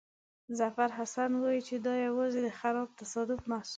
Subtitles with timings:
[0.59, 3.69] ظفرحسن وایي چې دا یوازې د خراب تصادف محصول وو.